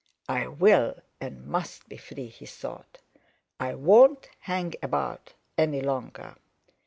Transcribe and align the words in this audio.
"I 0.27 0.47
will 0.47 0.95
and 1.19 1.45
must 1.45 1.87
be 1.87 1.95
free," 1.97 2.25
he 2.25 2.47
thought. 2.47 3.01
"I 3.59 3.75
won't 3.75 4.29
hang 4.39 4.73
about 4.81 5.35
any 5.59 5.81
longer. 5.81 6.37